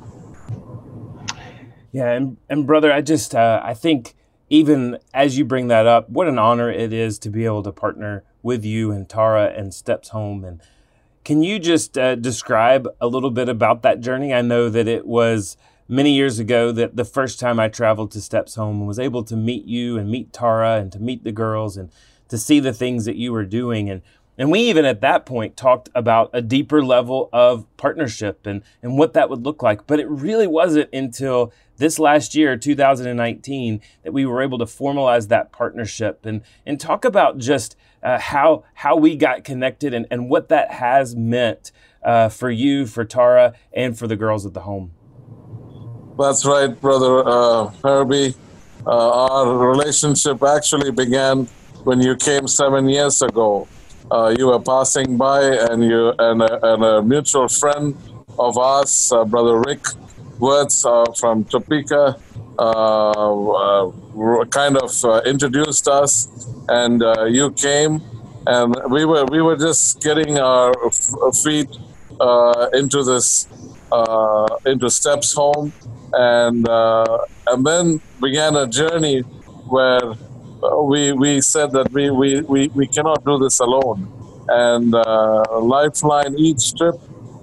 Yeah, 1.92 2.12
and, 2.12 2.38
and 2.50 2.68
brother, 2.68 2.92
I 2.92 3.02
just 3.02 3.34
uh, 3.34 3.62
I 3.64 3.74
think 3.74 4.16
even 4.50 5.00
as 5.14 5.38
you 5.38 5.46
bring 5.46 5.70
that 5.70 5.88
up, 5.88 6.08
what 6.10 6.28
an 6.28 6.38
honor 6.38 6.70
it 6.72 6.94
is 6.94 7.18
to 7.20 7.30
be 7.30 7.46
able 7.46 7.64
to 7.64 7.72
partner 7.72 8.24
with 8.44 8.64
you 8.64 8.92
and 8.92 9.10
Tara 9.10 9.52
and 9.58 9.74
Steps 9.74 10.10
Home. 10.10 10.44
And 10.44 10.62
can 11.24 11.42
you 11.42 11.58
just 11.58 11.98
uh, 11.98 12.14
describe 12.14 12.88
a 13.02 13.08
little 13.08 13.32
bit 13.32 13.50
about 13.50 13.82
that 13.82 14.02
journey? 14.02 14.34
I 14.34 14.42
know 14.42 14.70
that 14.70 14.88
it 14.88 15.08
was 15.08 15.58
many 15.88 16.14
years 16.14 16.38
ago 16.38 16.72
that 16.72 16.96
the 16.96 17.06
first 17.06 17.40
time 17.40 17.60
I 17.60 17.70
traveled 17.70 18.12
to 18.12 18.22
Steps 18.22 18.54
Home 18.56 18.78
and 18.78 18.88
was 18.88 19.00
able 19.00 19.24
to 19.24 19.36
meet 19.36 19.66
you 19.66 19.98
and 19.98 20.12
meet 20.12 20.32
Tara 20.32 20.76
and 20.76 20.92
to 20.92 21.00
meet 21.00 21.24
the 21.24 21.32
girls 21.32 21.76
and 21.76 21.90
to 22.30 22.38
see 22.38 22.60
the 22.60 22.74
things 22.74 23.06
that 23.06 23.16
you 23.16 23.32
were 23.32 23.46
doing. 23.46 23.90
And 23.90 24.02
and 24.38 24.52
we 24.52 24.60
even 24.62 24.86
at 24.86 25.02
that 25.02 25.26
point 25.26 25.56
talked 25.56 25.90
about 25.96 26.30
a 26.34 26.42
deeper 26.42 26.84
level 26.84 27.30
of 27.32 27.66
partnership 27.78 28.46
and, 28.46 28.64
and 28.82 28.98
what 28.98 29.14
that 29.14 29.30
would 29.30 29.44
look 29.46 29.64
like. 29.64 29.88
But 29.88 30.00
it 30.00 30.10
really 30.10 30.48
wasn't 30.48 30.94
until 30.94 31.54
this 31.78 32.00
last 32.00 32.36
year, 32.36 32.58
2019, 32.58 33.82
that 34.04 34.12
we 34.12 34.26
were 34.26 34.42
able 34.42 34.58
to 34.58 34.66
formalize 34.66 35.30
that 35.30 35.52
partnership 35.52 36.26
and, 36.26 36.42
and 36.66 36.80
talk 36.80 37.06
about 37.06 37.38
just 37.38 37.78
uh, 38.04 38.20
how, 38.20 38.64
how 38.76 38.96
we 38.96 39.16
got 39.16 39.44
connected 39.44 39.94
and, 39.94 40.06
and 40.12 40.30
what 40.30 40.50
that 40.50 40.72
has 40.72 41.16
meant 41.16 41.72
uh, 42.04 42.30
for 42.30 42.52
you, 42.52 42.86
for 42.86 43.04
Tara, 43.04 43.54
and 43.74 43.98
for 43.98 44.08
the 44.08 44.16
girls 44.16 44.46
at 44.46 44.54
the 44.54 44.62
home. 44.62 44.92
That's 46.18 46.46
right, 46.46 46.68
brother 46.80 47.28
uh, 47.28 47.68
Herbie. 47.84 48.36
Uh, 48.86 49.28
our 49.28 49.58
relationship 49.58 50.44
actually 50.44 50.92
began 50.92 51.48
when 51.86 52.02
you 52.02 52.16
came 52.16 52.48
seven 52.48 52.90
years 52.90 53.22
ago 53.22 53.68
uh, 54.12 54.36
you 54.38 54.48
were 54.48 54.60
passing 54.60 55.18
by, 55.18 55.42
and 55.42 55.84
you 55.84 56.14
and 56.20 56.42
a, 56.42 56.74
and 56.74 56.84
a 56.84 57.02
mutual 57.02 57.48
friend 57.48 57.96
of 58.38 58.58
ours, 58.58 59.12
uh, 59.12 59.26
brother 59.26 59.60
Rick 59.60 59.84
Words 60.40 60.86
uh, 60.86 61.06
from 61.18 61.46
Topeka, 61.46 62.20
uh, 62.60 62.62
uh, 62.62 64.46
kind 64.46 64.78
of 64.78 64.92
uh, 65.04 65.22
introduced 65.26 65.88
us, 65.88 66.28
and 66.68 67.02
you 67.34 67.52
came, 67.52 68.02
and 68.46 68.76
we 68.92 69.06
were 69.06 69.26
we 69.26 69.42
were 69.42 69.58
just 69.58 70.02
getting 70.02 70.38
our 70.38 70.72
f- 70.86 71.36
feet 71.44 71.70
into 72.74 73.04
this 73.04 73.48
into 74.66 74.90
steps 74.90 75.34
home, 75.34 75.74
and 76.14 76.68
and 77.48 77.66
then 77.66 78.02
began 78.22 78.56
a 78.56 78.68
journey 78.68 79.22
where 79.70 80.14
we 80.84 81.12
we 81.14 81.42
said 81.42 81.72
that 81.72 81.92
we 81.92 82.10
we, 82.12 82.42
we, 82.42 82.68
we 82.80 82.88
cannot 82.88 83.24
do 83.26 83.38
this 83.38 83.60
alone. 83.60 84.12
And 84.48 84.94
uh, 84.94 85.60
Lifeline, 85.60 86.38
each 86.38 86.76
trip 86.78 86.96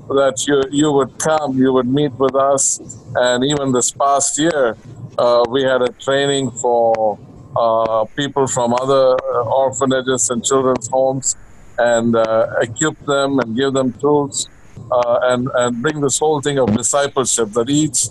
that 0.08 0.44
you 0.46 0.62
you 0.70 0.92
would 0.92 1.18
come, 1.18 1.58
you 1.58 1.72
would 1.72 1.88
meet 1.88 2.12
with 2.12 2.34
us. 2.34 2.80
And 3.14 3.44
even 3.44 3.72
this 3.72 3.90
past 3.90 4.38
year, 4.38 4.76
uh, 5.18 5.44
we 5.48 5.62
had 5.62 5.82
a 5.82 5.92
training 6.06 6.50
for 6.62 7.18
uh, 7.56 8.04
people 8.16 8.46
from 8.46 8.74
other 8.74 9.14
uh, 9.14 9.62
orphanages 9.64 10.30
and 10.30 10.44
children's 10.44 10.88
homes, 10.88 11.36
and 11.78 12.14
uh, 12.16 12.46
equip 12.60 12.98
them 13.06 13.38
and 13.40 13.56
give 13.56 13.72
them 13.72 13.92
tools, 13.94 14.48
uh, 14.90 15.18
and 15.30 15.48
and 15.54 15.82
bring 15.82 16.00
this 16.00 16.18
whole 16.18 16.40
thing 16.40 16.58
of 16.58 16.74
discipleship 16.76 17.50
that 17.52 17.68
each 17.68 18.08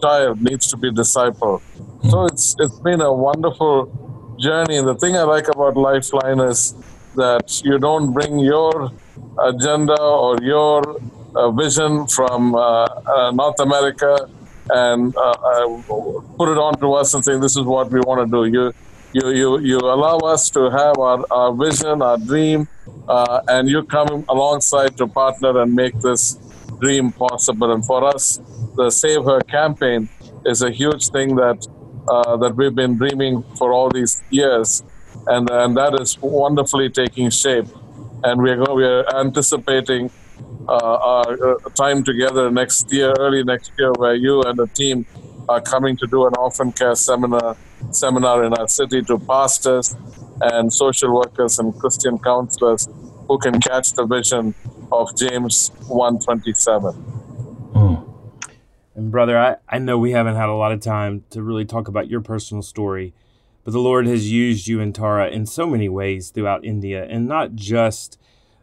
child 0.00 0.40
needs 0.40 0.66
to 0.68 0.76
be 0.76 0.90
discipled. 0.90 1.62
So 2.10 2.26
it's 2.26 2.54
it's 2.58 2.78
been 2.80 3.00
a 3.00 3.12
wonderful 3.12 4.07
journey. 4.38 4.76
And 4.76 4.86
the 4.86 4.94
thing 4.94 5.16
I 5.16 5.22
like 5.22 5.48
about 5.48 5.76
Lifeline 5.76 6.40
is 6.40 6.74
that 7.16 7.62
you 7.64 7.78
don't 7.78 8.12
bring 8.12 8.38
your 8.38 8.92
agenda 9.40 10.00
or 10.00 10.38
your 10.42 11.00
uh, 11.34 11.50
vision 11.50 12.06
from 12.06 12.54
uh, 12.54 12.84
uh, 12.84 13.30
North 13.32 13.60
America 13.60 14.28
and 14.70 15.16
uh, 15.16 15.20
uh, 15.20 15.66
put 16.36 16.48
it 16.52 16.58
on 16.58 16.78
to 16.80 16.92
us 16.94 17.14
and 17.14 17.24
say, 17.24 17.38
this 17.38 17.56
is 17.56 17.64
what 17.64 17.90
we 17.90 18.00
want 18.00 18.20
to 18.20 18.26
do. 18.30 18.44
You, 18.44 18.72
you, 19.12 19.30
you, 19.30 19.58
you 19.60 19.78
allow 19.78 20.18
us 20.18 20.50
to 20.50 20.70
have 20.70 20.98
our, 20.98 21.24
our 21.30 21.54
vision, 21.54 22.02
our 22.02 22.18
dream, 22.18 22.68
uh, 23.08 23.40
and 23.48 23.68
you 23.68 23.82
come 23.84 24.24
alongside 24.28 24.96
to 24.98 25.06
partner 25.06 25.62
and 25.62 25.74
make 25.74 25.98
this 26.00 26.38
dream 26.80 27.12
possible. 27.12 27.72
And 27.72 27.84
for 27.84 28.04
us, 28.04 28.40
the 28.76 28.90
Save 28.90 29.24
Her 29.24 29.40
campaign 29.40 30.08
is 30.44 30.62
a 30.62 30.70
huge 30.70 31.08
thing 31.08 31.36
that 31.36 31.66
uh, 32.10 32.36
that 32.38 32.56
we've 32.56 32.74
been 32.74 32.96
dreaming 32.96 33.42
for 33.56 33.72
all 33.72 33.90
these 33.90 34.22
years, 34.30 34.82
and 35.26 35.50
and 35.50 35.76
that 35.76 35.98
is 36.00 36.18
wonderfully 36.20 36.90
taking 36.90 37.30
shape. 37.30 37.66
And 38.24 38.42
we're 38.42 38.56
going, 38.56 38.76
we're 38.76 39.04
anticipating 39.14 40.10
uh, 40.68 40.96
our 41.12 41.30
uh, 41.30 41.70
time 41.70 42.02
together 42.04 42.50
next 42.50 42.92
year, 42.92 43.14
early 43.18 43.44
next 43.44 43.72
year, 43.78 43.92
where 43.96 44.14
you 44.14 44.42
and 44.42 44.58
the 44.58 44.66
team 44.66 45.06
are 45.48 45.60
coming 45.60 45.96
to 45.96 46.06
do 46.06 46.26
an 46.26 46.32
orphan 46.38 46.72
care 46.72 46.94
seminar 46.94 47.56
seminar 47.90 48.44
in 48.44 48.52
our 48.54 48.68
city 48.68 49.02
to 49.02 49.18
pastors 49.18 49.96
and 50.40 50.72
social 50.72 51.14
workers 51.14 51.58
and 51.58 51.76
Christian 51.78 52.18
counselors 52.18 52.88
who 53.28 53.38
can 53.38 53.60
catch 53.60 53.92
the 53.92 54.04
vision 54.04 54.54
of 54.90 55.16
James 55.16 55.70
127. 55.88 57.17
And 58.98 59.12
brother, 59.12 59.38
I, 59.38 59.56
I 59.68 59.78
know 59.78 59.96
we 59.96 60.10
haven't 60.10 60.34
had 60.34 60.48
a 60.48 60.54
lot 60.54 60.72
of 60.72 60.80
time 60.80 61.22
to 61.30 61.40
really 61.40 61.64
talk 61.64 61.86
about 61.86 62.10
your 62.10 62.20
personal 62.20 62.64
story, 62.64 63.14
but 63.62 63.70
the 63.70 63.78
Lord 63.78 64.08
has 64.08 64.32
used 64.32 64.66
you 64.66 64.80
and 64.80 64.92
Tara 64.92 65.28
in 65.28 65.46
so 65.46 65.68
many 65.68 65.88
ways 65.88 66.30
throughout 66.30 66.64
India, 66.64 67.06
and 67.08 67.28
not 67.28 67.54
just 67.54 68.18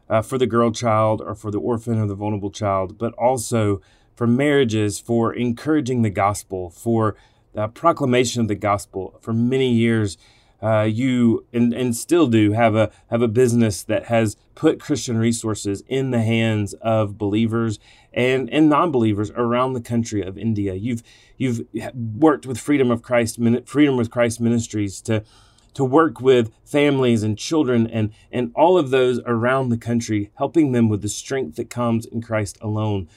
uh, 0.09 0.21
for 0.21 0.37
the 0.37 0.45
girl 0.45 0.71
child 0.71 1.21
or 1.21 1.35
for 1.35 1.51
the 1.51 1.57
orphan 1.57 1.97
or 1.97 2.05
the 2.05 2.15
vulnerable 2.15 2.51
child, 2.51 2.97
but 2.97 3.13
also 3.13 3.79
for 4.13 4.27
marriages, 4.27 4.99
for 4.99 5.33
encouraging 5.33 6.01
the 6.01 6.09
gospel, 6.09 6.69
for 6.69 7.15
the 7.53 7.69
proclamation 7.69 8.41
of 8.41 8.49
the 8.49 8.55
gospel. 8.55 9.17
For 9.21 9.31
many 9.31 9.71
years, 9.71 10.17
uh, 10.65 10.81
you 10.81 11.45
and, 11.53 11.73
and 11.73 11.95
still 11.95 12.25
do 12.25 12.53
have 12.53 12.75
a 12.75 12.89
have 13.11 13.21
a 13.21 13.27
business 13.27 13.83
that 13.83 14.05
has 14.05 14.35
put 14.55 14.79
Christian 14.79 15.15
resources 15.15 15.83
in 15.87 16.09
the 16.09 16.23
hands 16.23 16.73
of 16.81 17.19
believers 17.19 17.77
and, 18.11 18.49
and 18.49 18.67
non-believers 18.67 19.29
around 19.35 19.73
the 19.73 19.81
country 19.81 20.23
of 20.23 20.39
India. 20.39 20.73
You've 20.73 21.03
you've 21.37 21.61
worked 21.93 22.47
with 22.47 22.59
Freedom 22.59 22.89
of 22.89 23.03
Christ 23.03 23.37
Freedom 23.65 23.95
with 23.95 24.09
Christ 24.09 24.41
Ministries 24.41 25.01
to 25.01 25.23
to 25.75 25.83
work 25.83 26.19
with 26.19 26.51
families 26.63 27.21
and 27.21 27.37
children 27.37 27.85
and 27.85 28.11
and 28.31 28.51
all 28.55 28.75
of 28.79 28.89
those 28.89 29.19
around 29.27 29.69
the 29.69 29.77
country, 29.77 30.31
helping 30.39 30.71
them 30.71 30.89
with 30.89 31.03
the 31.03 31.09
strength 31.09 31.57
that 31.57 31.69
comes 31.69 32.07
in 32.07 32.23
Christ 32.23 32.57
alone. 32.59 33.07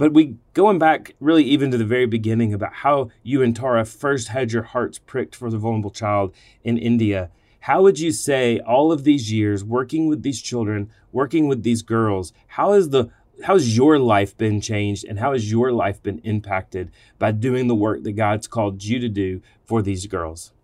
But 0.00 0.14
we 0.14 0.36
going 0.54 0.78
back 0.78 1.14
really 1.20 1.44
even 1.44 1.70
to 1.72 1.76
the 1.76 1.84
very 1.84 2.06
beginning 2.06 2.54
about 2.54 2.72
how 2.72 3.10
you 3.22 3.42
and 3.42 3.54
Tara 3.54 3.84
first 3.84 4.28
had 4.28 4.50
your 4.50 4.62
hearts 4.62 4.98
pricked 4.98 5.36
for 5.36 5.50
the 5.50 5.58
vulnerable 5.58 5.90
child 5.90 6.34
in 6.64 6.78
India. 6.78 7.28
How 7.60 7.82
would 7.82 7.98
you 7.98 8.10
say 8.10 8.60
all 8.60 8.92
of 8.92 9.04
these 9.04 9.30
years 9.30 9.62
working 9.62 10.08
with 10.08 10.22
these 10.22 10.40
children, 10.40 10.90
working 11.12 11.48
with 11.48 11.64
these 11.64 11.82
girls, 11.82 12.32
how 12.46 12.72
has 12.72 12.88
the 12.88 13.10
how's 13.44 13.76
your 13.76 13.98
life 13.98 14.34
been 14.38 14.62
changed 14.62 15.04
and 15.04 15.18
how 15.18 15.32
has 15.32 15.50
your 15.50 15.70
life 15.70 16.02
been 16.02 16.20
impacted 16.20 16.90
by 17.18 17.32
doing 17.32 17.66
the 17.66 17.74
work 17.74 18.02
that 18.04 18.12
God's 18.12 18.46
called 18.46 18.82
you 18.82 19.00
to 19.00 19.08
do 19.10 19.42
for 19.66 19.82
these 19.82 20.06
girls? 20.06 20.54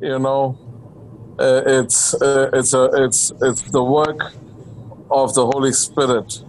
You 0.00 0.18
know, 0.18 0.56
uh, 1.38 1.64
it's 1.66 2.14
uh, 2.14 2.48
it's 2.54 2.72
a 2.72 2.84
it's 2.94 3.30
it's 3.42 3.60
the 3.60 3.84
work 3.84 4.32
of 5.10 5.34
the 5.34 5.44
Holy 5.44 5.72
Spirit 5.72 6.42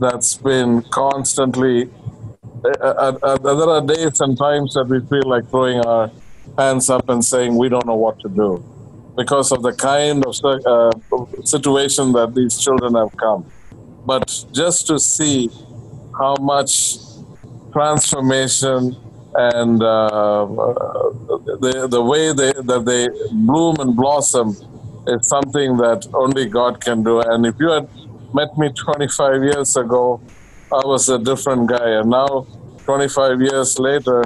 that's 0.00 0.36
been 0.36 0.82
constantly. 0.90 1.90
Uh, 2.64 2.68
uh, 2.80 3.18
uh, 3.22 3.36
there 3.38 3.68
are 3.68 3.80
days 3.80 4.20
and 4.20 4.36
times 4.36 4.74
that 4.74 4.86
we 4.88 5.00
feel 5.06 5.28
like 5.28 5.48
throwing 5.50 5.80
our 5.80 6.10
hands 6.58 6.90
up 6.90 7.08
and 7.08 7.24
saying 7.24 7.56
we 7.56 7.68
don't 7.68 7.86
know 7.86 7.96
what 7.96 8.18
to 8.20 8.28
do 8.28 8.64
because 9.16 9.52
of 9.52 9.62
the 9.62 9.72
kind 9.72 10.24
of 10.26 10.34
uh, 10.44 11.44
situation 11.44 12.12
that 12.12 12.34
these 12.34 12.58
children 12.58 12.94
have 12.94 13.14
come 13.16 13.50
but 14.06 14.44
just 14.52 14.86
to 14.86 14.98
see 14.98 15.50
how 16.18 16.36
much 16.40 16.96
transformation 17.72 18.96
and 19.34 19.82
uh, 19.82 20.46
the, 21.60 21.88
the 21.90 22.02
way 22.02 22.32
they, 22.32 22.52
that 22.52 22.84
they 22.86 23.08
bloom 23.32 23.76
and 23.80 23.94
blossom 23.94 24.56
is 25.08 25.28
something 25.28 25.76
that 25.76 26.06
only 26.14 26.46
God 26.46 26.82
can 26.82 27.02
do. 27.02 27.20
And 27.20 27.44
if 27.44 27.56
you 27.58 27.68
had 27.68 27.88
met 28.36 28.56
me 28.58 28.68
25 28.68 29.44
years 29.44 29.76
ago, 29.76 30.20
I 30.70 30.82
was 30.84 31.08
a 31.08 31.18
different 31.18 31.70
guy. 31.70 31.88
And 32.00 32.10
now, 32.10 32.46
25 32.84 33.40
years 33.40 33.78
later, 33.78 34.24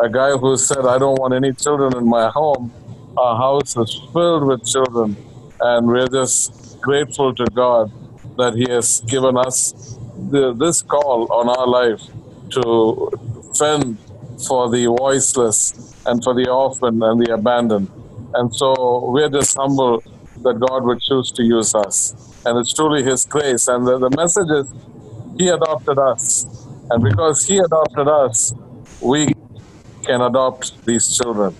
a 0.00 0.08
guy 0.08 0.32
who 0.36 0.56
said, 0.56 0.84
I 0.84 0.98
don't 0.98 1.20
want 1.20 1.34
any 1.34 1.52
children 1.52 1.96
in 1.96 2.08
my 2.08 2.28
home, 2.30 2.72
our 3.16 3.36
house 3.36 3.76
is 3.76 3.92
filled 4.12 4.48
with 4.48 4.66
children. 4.66 5.16
And 5.60 5.86
we're 5.86 6.08
just 6.08 6.80
grateful 6.80 7.32
to 7.32 7.46
God 7.54 7.92
that 8.38 8.54
He 8.54 8.66
has 8.70 9.00
given 9.06 9.36
us 9.36 9.72
the, 10.32 10.52
this 10.52 10.82
call 10.82 11.32
on 11.32 11.48
our 11.48 11.68
life 11.68 12.02
to 12.54 13.08
fend 13.56 13.98
for 14.48 14.68
the 14.68 14.86
voiceless 14.86 15.94
and 16.06 16.24
for 16.24 16.34
the 16.34 16.50
orphan 16.50 17.00
and 17.00 17.24
the 17.24 17.32
abandoned. 17.32 17.88
And 18.34 18.52
so 18.52 19.10
we're 19.12 19.28
just 19.28 19.56
humble 19.56 20.02
that 20.44 20.60
God 20.60 20.84
would 20.84 21.00
choose 21.00 21.32
to 21.32 21.42
use 21.42 21.74
us. 21.74 22.14
And 22.46 22.58
it's 22.58 22.72
truly 22.72 23.02
His 23.02 23.24
grace. 23.24 23.68
And 23.68 23.86
the, 23.86 23.98
the 23.98 24.10
message 24.10 24.48
is 24.50 24.72
He 25.38 25.48
adopted 25.48 25.98
us. 25.98 26.46
And 26.90 27.02
because 27.02 27.44
He 27.46 27.58
adopted 27.58 28.08
us, 28.08 28.54
we 29.00 29.32
can 30.04 30.20
adopt 30.20 30.84
these 30.84 31.16
children. 31.16 31.54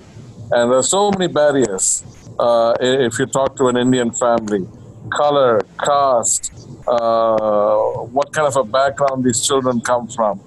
And 0.53 0.71
there's 0.71 0.89
so 0.89 1.11
many 1.11 1.33
barriers. 1.33 2.05
Uh, 2.39 2.75
if 2.81 3.19
you 3.19 3.27
talk 3.27 3.57
to 3.57 3.69
an 3.69 3.77
Indian 3.77 4.11
family, 4.13 4.67
color, 5.13 5.61
caste, 5.79 6.53
uh, 6.87 7.77
what 8.17 8.33
kind 8.33 8.47
of 8.47 8.57
a 8.57 8.65
background 8.65 9.25
these 9.25 9.47
children 9.47 9.81
come 9.81 10.09
from. 10.09 10.41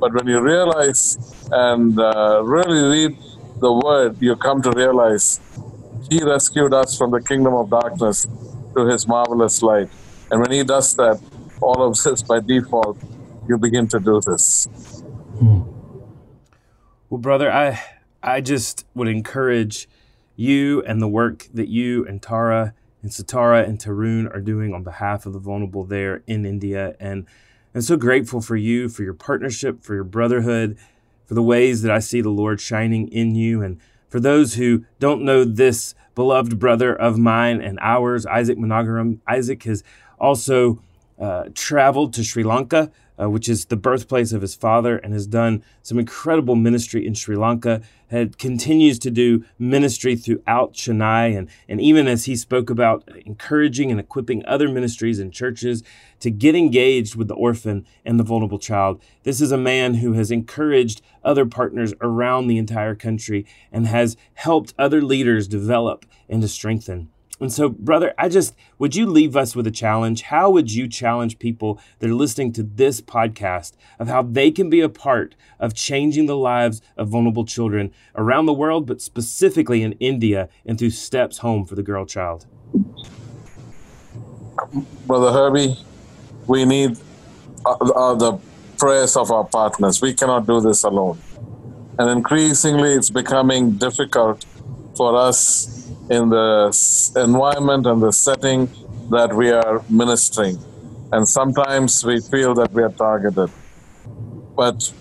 But 0.00 0.14
when 0.14 0.26
you 0.26 0.40
realize 0.40 1.18
and 1.50 1.98
uh, 1.98 2.42
really 2.44 2.82
read 2.94 3.18
the 3.60 3.72
word, 3.72 4.16
you 4.20 4.34
come 4.36 4.62
to 4.62 4.70
realize 4.70 5.40
He 6.12 6.22
rescued 6.22 6.74
us 6.74 6.98
from 6.98 7.10
the 7.10 7.22
kingdom 7.22 7.54
of 7.54 7.70
darkness 7.70 8.26
to 8.76 8.86
His 8.86 9.08
marvelous 9.08 9.62
light. 9.62 9.88
And 10.30 10.40
when 10.40 10.50
He 10.50 10.62
does 10.62 10.94
that, 10.96 11.18
all 11.62 11.82
of 11.82 11.96
this 12.02 12.22
by 12.22 12.40
default, 12.40 12.98
you 13.48 13.56
begin 13.56 13.88
to 13.88 13.98
do 13.98 14.20
this. 14.20 14.66
Hmm. 15.38 15.62
Well, 17.08 17.18
brother, 17.18 17.50
I 17.50 17.82
I 18.22 18.42
just 18.42 18.84
would 18.94 19.08
encourage 19.08 19.88
you 20.36 20.82
and 20.82 21.00
the 21.00 21.08
work 21.08 21.48
that 21.54 21.68
you 21.68 22.06
and 22.06 22.20
Tara 22.20 22.74
and 23.00 23.10
Sitara 23.10 23.66
and 23.66 23.78
Tarun 23.78 24.34
are 24.34 24.40
doing 24.40 24.74
on 24.74 24.82
behalf 24.82 25.24
of 25.24 25.32
the 25.32 25.38
vulnerable 25.38 25.84
there 25.84 26.22
in 26.26 26.44
India. 26.44 26.94
And 27.00 27.26
I'm 27.74 27.80
so 27.80 27.96
grateful 27.96 28.42
for 28.42 28.56
you, 28.56 28.90
for 28.90 29.02
your 29.02 29.14
partnership, 29.14 29.82
for 29.82 29.94
your 29.94 30.04
brotherhood, 30.04 30.76
for 31.24 31.32
the 31.32 31.42
ways 31.42 31.80
that 31.82 31.90
I 31.90 32.00
see 32.00 32.20
the 32.20 32.28
Lord 32.28 32.60
shining 32.60 33.08
in 33.08 33.34
you. 33.34 33.62
And 33.62 33.80
for 34.12 34.20
those 34.20 34.54
who 34.54 34.84
don't 35.00 35.22
know 35.22 35.42
this 35.42 35.94
beloved 36.14 36.58
brother 36.58 36.94
of 36.94 37.16
mine 37.16 37.62
and 37.62 37.78
ours, 37.80 38.26
Isaac 38.26 38.58
Manogarom, 38.58 39.20
Isaac 39.26 39.62
has 39.62 39.82
also 40.20 40.82
uh, 41.18 41.44
traveled 41.54 42.12
to 42.12 42.22
Sri 42.22 42.42
Lanka 42.42 42.92
uh, 43.22 43.28
which 43.28 43.48
is 43.48 43.66
the 43.66 43.76
birthplace 43.76 44.32
of 44.32 44.42
his 44.42 44.54
father, 44.54 44.96
and 44.96 45.12
has 45.12 45.26
done 45.26 45.62
some 45.82 45.98
incredible 45.98 46.56
ministry 46.56 47.06
in 47.06 47.14
Sri 47.14 47.36
Lanka. 47.36 47.82
Had 48.08 48.36
continues 48.36 48.98
to 49.00 49.10
do 49.10 49.44
ministry 49.58 50.16
throughout 50.16 50.74
Chennai, 50.74 51.36
and 51.36 51.48
and 51.68 51.80
even 51.80 52.08
as 52.08 52.24
he 52.24 52.36
spoke 52.36 52.68
about 52.68 53.08
encouraging 53.24 53.90
and 53.90 54.00
equipping 54.00 54.44
other 54.44 54.68
ministries 54.68 55.18
and 55.18 55.32
churches 55.32 55.82
to 56.20 56.30
get 56.30 56.54
engaged 56.54 57.14
with 57.14 57.28
the 57.28 57.34
orphan 57.34 57.86
and 58.04 58.18
the 58.18 58.24
vulnerable 58.24 58.58
child. 58.58 59.00
This 59.22 59.40
is 59.40 59.52
a 59.52 59.58
man 59.58 59.94
who 59.94 60.12
has 60.14 60.30
encouraged 60.30 61.00
other 61.24 61.46
partners 61.46 61.94
around 62.00 62.48
the 62.48 62.58
entire 62.58 62.94
country 62.94 63.46
and 63.70 63.86
has 63.86 64.16
helped 64.34 64.74
other 64.78 65.00
leaders 65.00 65.48
develop 65.48 66.04
and 66.28 66.42
to 66.42 66.48
strengthen. 66.48 67.11
And 67.40 67.52
so, 67.52 67.68
brother, 67.68 68.14
I 68.18 68.28
just 68.28 68.54
would 68.78 68.94
you 68.94 69.06
leave 69.06 69.36
us 69.36 69.56
with 69.56 69.66
a 69.66 69.70
challenge? 69.70 70.22
How 70.22 70.50
would 70.50 70.72
you 70.72 70.86
challenge 70.86 71.38
people 71.38 71.80
that 71.98 72.08
are 72.08 72.14
listening 72.14 72.52
to 72.52 72.62
this 72.62 73.00
podcast 73.00 73.72
of 73.98 74.08
how 74.08 74.22
they 74.22 74.50
can 74.50 74.70
be 74.70 74.80
a 74.80 74.88
part 74.88 75.34
of 75.58 75.74
changing 75.74 76.26
the 76.26 76.36
lives 76.36 76.80
of 76.96 77.08
vulnerable 77.08 77.44
children 77.44 77.90
around 78.14 78.46
the 78.46 78.52
world, 78.52 78.86
but 78.86 79.00
specifically 79.00 79.82
in 79.82 79.92
India 79.94 80.48
and 80.64 80.78
through 80.78 80.90
steps 80.90 81.38
home 81.38 81.64
for 81.64 81.74
the 81.74 81.82
girl 81.82 82.06
child? 82.06 82.46
Brother 85.06 85.32
Herbie, 85.32 85.76
we 86.46 86.64
need 86.64 86.96
uh, 87.66 87.70
uh, 87.72 88.14
the 88.14 88.38
prayers 88.78 89.16
of 89.16 89.30
our 89.30 89.44
partners. 89.44 90.00
We 90.00 90.14
cannot 90.14 90.46
do 90.46 90.60
this 90.60 90.84
alone. 90.84 91.18
And 91.98 92.08
increasingly, 92.08 92.94
it's 92.94 93.10
becoming 93.10 93.72
difficult 93.72 94.44
for 94.96 95.16
us 95.16 95.81
in 96.10 96.28
the 96.28 96.72
environment 97.16 97.86
and 97.86 98.02
the 98.02 98.12
setting 98.12 98.68
that 99.10 99.34
we 99.34 99.50
are 99.50 99.82
ministering. 99.88 100.58
And 101.12 101.28
sometimes 101.28 102.04
we 102.04 102.20
feel 102.20 102.54
that 102.54 102.72
we 102.72 102.82
are 102.82 102.92
targeted. 102.92 103.50
But 104.56 104.92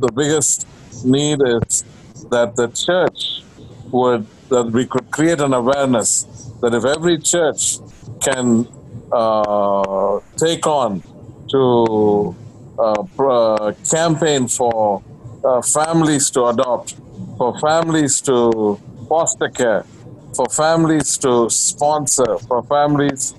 the 0.00 0.10
biggest 0.12 0.66
need 1.04 1.40
is 1.42 1.84
that 2.30 2.56
the 2.56 2.68
church 2.68 3.42
would, 3.90 4.26
that 4.48 4.70
we 4.70 4.86
could 4.86 5.10
create 5.10 5.40
an 5.40 5.52
awareness 5.52 6.24
that 6.60 6.74
if 6.74 6.84
every 6.84 7.18
church 7.18 7.78
can 8.20 8.66
uh, 9.12 10.20
take 10.36 10.66
on 10.66 11.02
to 11.50 12.34
uh, 12.78 13.72
campaign 13.90 14.48
for 14.48 15.02
uh, 15.44 15.62
families 15.62 16.30
to 16.30 16.46
adopt, 16.46 16.96
for 17.36 17.58
families 17.58 18.20
to 18.22 18.80
foster 19.08 19.48
care, 19.48 19.84
for 20.34 20.46
families 20.48 21.16
to 21.18 21.48
sponsor, 21.50 22.38
for 22.38 22.62
families 22.64 23.34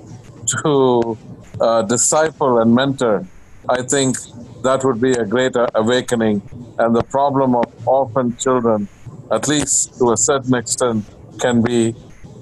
to 0.64 1.18
uh, 1.60 1.82
disciple 1.84 2.60
and 2.60 2.74
mentor, 2.74 3.26
I 3.70 3.82
think 3.82 4.18
that 4.64 4.84
would 4.84 5.02
be 5.02 5.12
a 5.12 5.26
great 5.26 5.56
awakening. 5.74 6.42
And 6.78 6.96
the 6.96 7.04
problem 7.04 7.56
of 7.56 7.66
orphan 7.88 8.36
children, 8.38 8.88
at 9.32 9.48
least 9.48 9.98
to 10.00 10.12
a 10.12 10.18
certain 10.18 10.56
extent, 10.56 11.06
can 11.40 11.62
be 11.62 11.96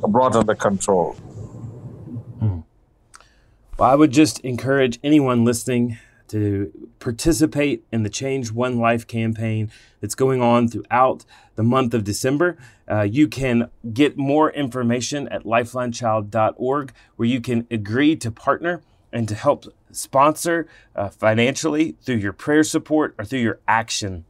brought 0.07 0.35
under 0.35 0.55
control. 0.55 1.13
Hmm. 2.39 2.59
Well, 3.77 3.89
I 3.89 3.95
would 3.95 4.11
just 4.11 4.39
encourage 4.41 4.99
anyone 5.03 5.45
listening 5.45 5.97
to 6.33 6.89
participate 6.97 7.83
in 7.91 8.01
the 8.01 8.09
Change 8.09 8.51
One 8.51 8.79
Life 8.79 9.05
campaign 9.05 9.71
that's 10.01 10.15
going 10.15 10.41
on 10.41 10.67
throughout 10.67 11.25
the 11.55 11.61
month 11.61 11.93
of 11.93 12.03
December. 12.03 12.57
Uh, 12.89 13.01
you 13.01 13.27
can 13.27 13.69
get 13.93 14.17
more 14.17 14.49
information 14.51 15.27
at 15.27 15.43
lifelinechild.org, 15.43 16.91
where 17.17 17.27
you 17.27 17.39
can 17.39 17.67
agree 17.69 18.15
to 18.15 18.31
partner 18.31 18.81
and 19.11 19.27
to 19.27 19.35
help 19.35 19.65
sponsor 19.91 20.67
uh, 20.95 21.09
financially 21.09 21.95
through 22.01 22.15
your 22.15 22.33
prayer 22.33 22.63
support 22.63 23.13
or 23.19 23.25
through 23.25 23.41
your 23.41 23.59
action 23.67 24.25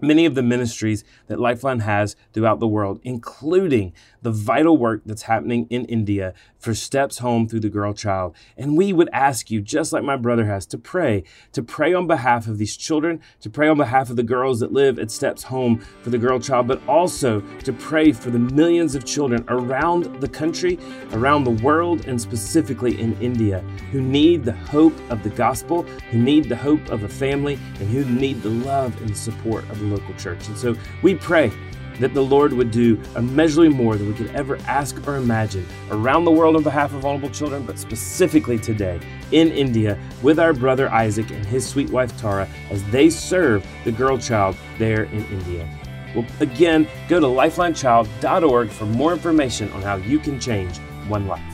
many 0.00 0.26
of 0.26 0.34
the 0.34 0.42
ministries 0.42 1.04
that 1.26 1.40
Lifeline 1.40 1.80
has 1.80 2.16
throughout 2.32 2.60
the 2.60 2.68
world, 2.68 3.00
including 3.02 3.92
the 4.22 4.30
vital 4.30 4.76
work 4.76 5.02
that's 5.04 5.22
happening 5.22 5.66
in 5.70 5.84
India 5.84 6.34
for 6.58 6.74
steps 6.74 7.18
home 7.18 7.46
through 7.46 7.60
the 7.60 7.68
girl 7.68 7.92
child. 7.92 8.34
And 8.56 8.76
we 8.76 8.92
would 8.92 9.10
ask 9.12 9.50
you, 9.50 9.60
just 9.60 9.92
like 9.92 10.02
my 10.02 10.16
brother 10.16 10.46
has, 10.46 10.66
to 10.66 10.78
pray, 10.78 11.24
to 11.52 11.62
pray 11.62 11.92
on 11.92 12.06
behalf 12.06 12.46
of 12.46 12.58
these 12.58 12.76
children, 12.76 13.20
to 13.40 13.50
pray 13.50 13.68
on 13.68 13.76
behalf 13.76 14.10
of 14.10 14.16
the 14.16 14.22
girls 14.22 14.60
that 14.60 14.72
live 14.72 14.98
at 14.98 15.10
Steps 15.10 15.42
Home 15.44 15.84
for 16.02 16.10
the 16.10 16.18
girl 16.18 16.38
child, 16.38 16.66
but 16.66 16.80
also 16.88 17.40
to 17.64 17.72
pray 17.72 18.12
for 18.12 18.30
the 18.30 18.38
millions 18.38 18.94
of 18.94 19.04
children 19.04 19.44
around 19.48 20.20
the 20.20 20.28
country, 20.28 20.78
around 21.12 21.44
the 21.44 21.62
world, 21.62 22.06
and 22.06 22.20
specifically 22.20 22.98
in 23.00 23.20
India 23.20 23.60
who 23.92 24.00
need 24.00 24.44
the 24.44 24.52
hope 24.52 24.94
of 25.10 25.22
the 25.22 25.30
gospel, 25.30 25.82
who 26.10 26.18
need 26.18 26.48
the 26.48 26.56
hope 26.56 26.88
of 26.88 27.02
a 27.02 27.08
family, 27.08 27.54
and 27.78 27.88
who 27.90 28.04
need 28.06 28.42
the 28.42 28.48
love 28.48 28.98
and 29.02 29.16
support 29.16 29.68
of 29.70 29.82
the 29.90 29.96
local 29.96 30.14
church. 30.14 30.48
And 30.48 30.56
so 30.56 30.76
we 31.02 31.14
pray 31.14 31.52
that 32.00 32.14
the 32.14 32.22
Lord 32.22 32.52
would 32.52 32.70
do 32.70 33.00
immeasurably 33.16 33.68
more 33.68 33.96
than 33.96 34.08
we 34.08 34.14
could 34.14 34.34
ever 34.34 34.56
ask 34.66 35.06
or 35.06 35.16
imagine 35.16 35.66
around 35.90 36.24
the 36.24 36.30
world 36.30 36.56
on 36.56 36.62
behalf 36.62 36.92
of 36.92 37.02
vulnerable 37.02 37.30
children, 37.30 37.64
but 37.64 37.78
specifically 37.78 38.58
today 38.58 39.00
in 39.32 39.50
India 39.52 39.98
with 40.22 40.38
our 40.38 40.52
brother 40.52 40.90
Isaac 40.90 41.30
and 41.30 41.44
his 41.46 41.66
sweet 41.66 41.90
wife 41.90 42.16
Tara 42.18 42.48
as 42.70 42.82
they 42.90 43.10
serve 43.10 43.66
the 43.84 43.92
girl 43.92 44.18
child 44.18 44.56
there 44.78 45.04
in 45.04 45.24
India. 45.26 45.68
Well, 46.14 46.26
again, 46.40 46.88
go 47.08 47.18
to 47.20 47.26
lifelinechild.org 47.26 48.70
for 48.70 48.86
more 48.86 49.12
information 49.12 49.70
on 49.72 49.82
how 49.82 49.96
you 49.96 50.18
can 50.18 50.38
change 50.38 50.78
one 51.08 51.26
life. 51.26 51.53